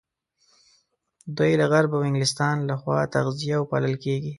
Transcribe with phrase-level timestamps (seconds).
[1.37, 4.29] دوی له غرب او انګلستان لخوا تغذيه او پالل کېږي.